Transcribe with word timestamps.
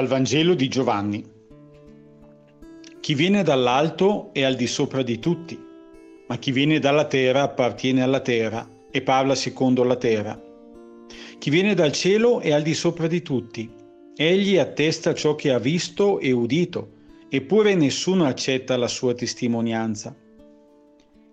Dal 0.00 0.08
Vangelo 0.08 0.54
di 0.54 0.68
Giovanni. 0.68 1.22
Chi 3.00 3.12
viene 3.12 3.42
dall'alto 3.42 4.30
è 4.32 4.42
al 4.44 4.54
di 4.54 4.66
sopra 4.66 5.02
di 5.02 5.18
tutti, 5.18 5.62
ma 6.26 6.38
chi 6.38 6.52
viene 6.52 6.78
dalla 6.78 7.04
terra 7.04 7.42
appartiene 7.42 8.00
alla 8.00 8.20
terra 8.20 8.66
e 8.90 9.02
parla 9.02 9.34
secondo 9.34 9.84
la 9.84 9.96
terra. 9.96 10.42
Chi 11.36 11.50
viene 11.50 11.74
dal 11.74 11.92
cielo 11.92 12.40
è 12.40 12.50
al 12.50 12.62
di 12.62 12.72
sopra 12.72 13.08
di 13.08 13.20
tutti. 13.20 13.70
Egli 14.16 14.56
attesta 14.56 15.12
ciò 15.12 15.34
che 15.34 15.52
ha 15.52 15.58
visto 15.58 16.18
e 16.18 16.32
udito, 16.32 16.92
eppure 17.28 17.74
nessuno 17.74 18.24
accetta 18.24 18.78
la 18.78 18.88
sua 18.88 19.12
testimonianza. 19.12 20.16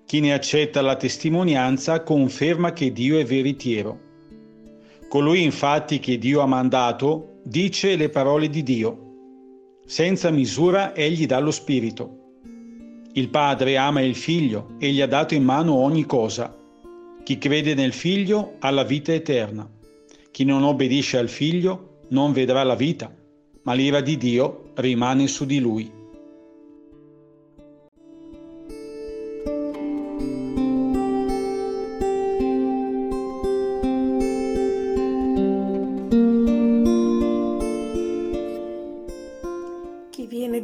Chi 0.05 0.19
ne 0.19 0.33
accetta 0.33 0.81
la 0.81 0.97
testimonianza 0.97 2.03
conferma 2.03 2.73
che 2.73 2.91
Dio 2.91 3.17
è 3.17 3.23
veritiero. 3.23 3.97
Colui 5.07 5.41
infatti 5.41 5.99
che 5.99 6.17
Dio 6.17 6.41
ha 6.41 6.45
mandato 6.45 7.35
dice 7.47 7.95
le 7.95 8.09
parole 8.09 8.49
di 8.49 8.61
Dio. 8.61 9.05
Senza 9.85 10.29
misura 10.31 10.93
egli 10.93 11.25
dà 11.25 11.39
lo 11.39 11.51
Spirito. 11.51 12.33
Il 13.13 13.29
Padre 13.29 13.77
ama 13.77 14.01
il 14.01 14.15
Figlio 14.15 14.75
e 14.79 14.91
gli 14.91 14.99
ha 14.99 15.07
dato 15.07 15.33
in 15.33 15.45
mano 15.45 15.75
ogni 15.75 16.05
cosa. 16.05 16.53
Chi 17.23 17.37
crede 17.37 17.73
nel 17.73 17.93
Figlio 17.93 18.55
ha 18.59 18.69
la 18.69 18.83
vita 18.83 19.13
eterna. 19.13 19.67
Chi 20.29 20.43
non 20.43 20.63
obbedisce 20.63 21.17
al 21.17 21.29
Figlio 21.29 22.01
non 22.09 22.33
vedrà 22.33 22.63
la 22.63 22.75
vita, 22.75 23.15
ma 23.63 23.73
l'ira 23.73 24.01
di 24.01 24.17
Dio 24.17 24.71
rimane 24.75 25.27
su 25.27 25.45
di 25.45 25.59
lui. 25.59 25.96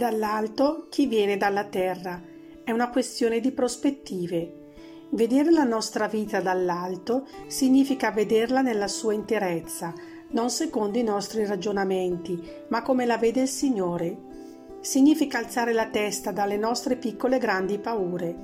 Dall'alto, 0.03 0.87
chi 0.89 1.05
viene 1.05 1.37
dalla 1.37 1.63
terra. 1.63 2.21
È 2.61 2.71
una 2.71 2.89
questione 2.89 3.39
di 3.39 3.53
prospettive. 3.53 4.71
Vedere 5.11 5.49
la 5.49 5.63
nostra 5.63 6.07
vita 6.07 6.41
dall'alto 6.41 7.25
significa 7.47 8.11
vederla 8.11 8.59
nella 8.59 8.89
sua 8.89 9.13
interezza, 9.13 9.93
non 10.31 10.49
secondo 10.49 10.97
i 10.97 11.03
nostri 11.03 11.45
ragionamenti, 11.45 12.37
ma 12.67 12.81
come 12.81 13.05
la 13.05 13.17
vede 13.17 13.43
il 13.43 13.47
Signore. 13.47 14.17
Significa 14.81 15.37
alzare 15.37 15.71
la 15.71 15.87
testa 15.87 16.31
dalle 16.31 16.57
nostre 16.57 16.97
piccole 16.97 17.37
e 17.37 17.39
grandi 17.39 17.79
paure. 17.79 18.35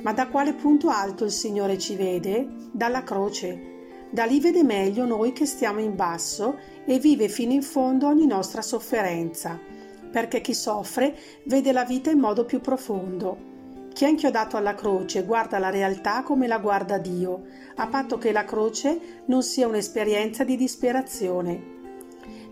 Ma 0.00 0.14
da 0.14 0.28
quale 0.28 0.54
punto 0.54 0.88
alto 0.88 1.24
il 1.24 1.32
Signore 1.32 1.76
ci 1.76 1.96
vede? 1.96 2.48
Dalla 2.72 3.02
croce. 3.02 4.06
Da 4.10 4.24
lì 4.24 4.40
vede 4.40 4.64
meglio 4.64 5.04
noi 5.04 5.32
che 5.32 5.44
stiamo 5.44 5.80
in 5.80 5.94
basso 5.94 6.56
e 6.86 6.98
vive 6.98 7.28
fino 7.28 7.52
in 7.52 7.62
fondo 7.62 8.06
ogni 8.06 8.26
nostra 8.26 8.62
sofferenza 8.62 9.76
perché 10.10 10.40
chi 10.40 10.54
soffre 10.54 11.16
vede 11.44 11.72
la 11.72 11.84
vita 11.84 12.10
in 12.10 12.18
modo 12.18 12.44
più 12.44 12.60
profondo. 12.60 13.48
Chi 13.92 14.04
è 14.04 14.08
inchiodato 14.08 14.56
alla 14.56 14.74
croce 14.74 15.24
guarda 15.24 15.58
la 15.58 15.70
realtà 15.70 16.22
come 16.22 16.46
la 16.46 16.58
guarda 16.58 16.98
Dio, 16.98 17.46
a 17.76 17.88
patto 17.88 18.16
che 18.16 18.30
la 18.30 18.44
croce 18.44 19.22
non 19.26 19.42
sia 19.42 19.66
un'esperienza 19.66 20.44
di 20.44 20.56
disperazione. 20.56 21.76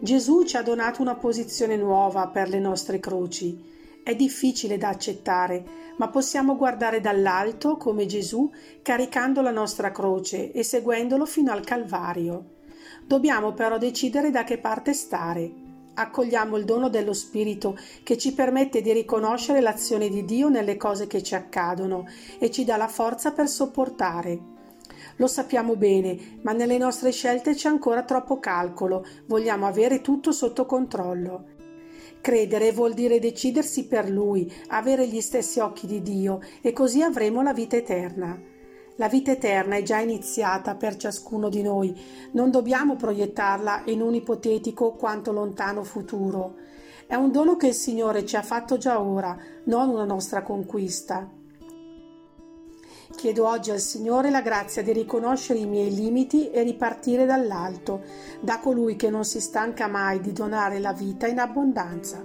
Gesù 0.00 0.42
ci 0.44 0.56
ha 0.56 0.62
donato 0.62 1.02
una 1.02 1.14
posizione 1.14 1.76
nuova 1.76 2.26
per 2.28 2.48
le 2.48 2.58
nostre 2.58 2.98
croci. 2.98 3.74
È 4.02 4.14
difficile 4.14 4.76
da 4.76 4.88
accettare, 4.88 5.64
ma 5.98 6.08
possiamo 6.08 6.56
guardare 6.56 7.00
dall'alto 7.00 7.76
come 7.76 8.06
Gesù 8.06 8.50
caricando 8.82 9.40
la 9.40 9.52
nostra 9.52 9.92
croce 9.92 10.52
e 10.52 10.62
seguendolo 10.62 11.26
fino 11.26 11.52
al 11.52 11.64
Calvario. 11.64 12.54
Dobbiamo 13.04 13.52
però 13.52 13.78
decidere 13.78 14.30
da 14.30 14.42
che 14.42 14.58
parte 14.58 14.92
stare 14.92 15.65
accogliamo 15.96 16.56
il 16.56 16.64
dono 16.64 16.88
dello 16.88 17.12
Spirito 17.12 17.76
che 18.02 18.16
ci 18.16 18.32
permette 18.32 18.80
di 18.80 18.92
riconoscere 18.92 19.60
l'azione 19.60 20.08
di 20.08 20.24
Dio 20.24 20.48
nelle 20.48 20.76
cose 20.76 21.06
che 21.06 21.22
ci 21.22 21.34
accadono 21.34 22.06
e 22.38 22.50
ci 22.50 22.64
dà 22.64 22.76
la 22.76 22.88
forza 22.88 23.32
per 23.32 23.48
sopportare. 23.48 24.54
Lo 25.16 25.26
sappiamo 25.26 25.76
bene, 25.76 26.38
ma 26.42 26.52
nelle 26.52 26.76
nostre 26.76 27.10
scelte 27.10 27.54
c'è 27.54 27.68
ancora 27.68 28.02
troppo 28.02 28.38
calcolo, 28.38 29.04
vogliamo 29.26 29.66
avere 29.66 30.00
tutto 30.02 30.30
sotto 30.32 30.66
controllo. 30.66 31.54
Credere 32.20 32.72
vuol 32.72 32.92
dire 32.92 33.18
decidersi 33.18 33.86
per 33.86 34.10
Lui, 34.10 34.52
avere 34.68 35.06
gli 35.06 35.20
stessi 35.20 35.60
occhi 35.60 35.86
di 35.86 36.02
Dio 36.02 36.40
e 36.60 36.72
così 36.72 37.02
avremo 37.02 37.42
la 37.42 37.54
vita 37.54 37.76
eterna. 37.76 38.54
La 38.98 39.08
vita 39.08 39.30
eterna 39.30 39.76
è 39.76 39.82
già 39.82 39.98
iniziata 39.98 40.74
per 40.74 40.96
ciascuno 40.96 41.50
di 41.50 41.60
noi, 41.60 41.94
non 42.32 42.50
dobbiamo 42.50 42.96
proiettarla 42.96 43.82
in 43.86 44.00
un 44.00 44.14
ipotetico 44.14 44.92
quanto 44.92 45.32
lontano 45.32 45.84
futuro. 45.84 46.54
È 47.06 47.14
un 47.14 47.30
dono 47.30 47.56
che 47.56 47.68
il 47.68 47.74
Signore 47.74 48.24
ci 48.24 48.36
ha 48.36 48.42
fatto 48.42 48.78
già 48.78 48.98
ora, 48.98 49.36
non 49.64 49.90
una 49.90 50.06
nostra 50.06 50.42
conquista. 50.42 51.30
Chiedo 53.14 53.46
oggi 53.46 53.70
al 53.70 53.80
Signore 53.80 54.30
la 54.30 54.40
grazia 54.40 54.82
di 54.82 54.92
riconoscere 54.92 55.58
i 55.58 55.66
miei 55.66 55.94
limiti 55.94 56.50
e 56.50 56.62
ripartire 56.62 57.26
dall'alto, 57.26 58.02
da 58.40 58.58
colui 58.60 58.96
che 58.96 59.10
non 59.10 59.24
si 59.24 59.40
stanca 59.40 59.88
mai 59.88 60.20
di 60.20 60.32
donare 60.32 60.78
la 60.78 60.94
vita 60.94 61.26
in 61.26 61.38
abbondanza. 61.38 62.24